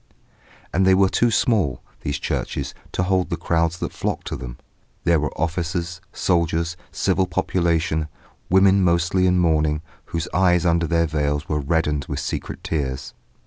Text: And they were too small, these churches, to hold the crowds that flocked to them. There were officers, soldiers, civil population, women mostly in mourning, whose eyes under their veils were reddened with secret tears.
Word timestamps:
And 0.73 0.83
they 0.83 0.95
were 0.95 1.09
too 1.09 1.29
small, 1.29 1.83
these 1.99 2.17
churches, 2.17 2.73
to 2.93 3.03
hold 3.03 3.29
the 3.29 3.37
crowds 3.37 3.77
that 3.77 3.93
flocked 3.93 4.25
to 4.29 4.35
them. 4.35 4.57
There 5.03 5.19
were 5.19 5.31
officers, 5.39 6.01
soldiers, 6.11 6.75
civil 6.91 7.27
population, 7.27 8.07
women 8.49 8.83
mostly 8.83 9.27
in 9.27 9.37
mourning, 9.37 9.83
whose 10.05 10.27
eyes 10.33 10.65
under 10.65 10.87
their 10.87 11.05
veils 11.05 11.47
were 11.47 11.59
reddened 11.59 12.05
with 12.09 12.19
secret 12.19 12.63
tears. 12.63 13.13